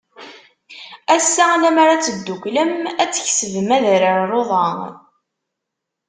Assa 1.15 1.45
lemmer 1.61 1.89
ad 1.95 2.01
tedduklem, 2.05 2.73
ad 3.01 3.09
tkesbem 3.11 3.69
adrar 3.77 4.21
luḍa. 4.31 4.67